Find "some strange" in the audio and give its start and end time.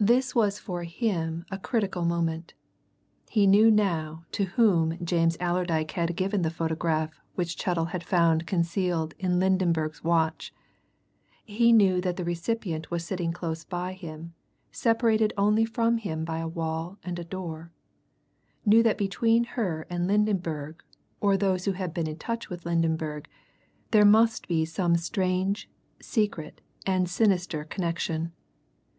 24.66-25.70